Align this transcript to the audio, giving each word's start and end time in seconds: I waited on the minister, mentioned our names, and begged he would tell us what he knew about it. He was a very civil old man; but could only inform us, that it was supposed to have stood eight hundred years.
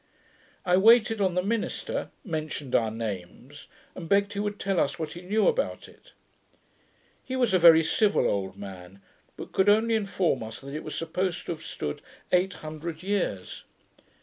I 0.65 0.77
waited 0.77 1.21
on 1.21 1.35
the 1.35 1.43
minister, 1.43 2.09
mentioned 2.25 2.73
our 2.73 2.89
names, 2.89 3.67
and 3.93 4.09
begged 4.09 4.33
he 4.33 4.39
would 4.39 4.57
tell 4.59 4.79
us 4.79 4.97
what 4.97 5.11
he 5.13 5.21
knew 5.21 5.47
about 5.47 5.87
it. 5.87 6.13
He 7.23 7.35
was 7.35 7.53
a 7.53 7.59
very 7.59 7.83
civil 7.83 8.27
old 8.27 8.57
man; 8.57 9.03
but 9.37 9.51
could 9.51 9.69
only 9.69 9.93
inform 9.93 10.41
us, 10.41 10.59
that 10.61 10.73
it 10.73 10.83
was 10.83 10.95
supposed 10.95 11.45
to 11.45 11.51
have 11.51 11.61
stood 11.63 12.01
eight 12.31 12.53
hundred 12.65 13.03
years. 13.03 13.63